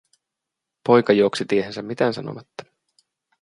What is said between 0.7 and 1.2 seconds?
Poika